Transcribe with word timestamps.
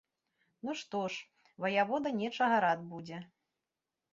Ну, 0.69 0.73
што 0.79 1.01
ж, 1.15 1.27
ваявода 1.65 2.15
нечага 2.23 2.57
рад 2.67 2.79
будзе. 2.95 3.17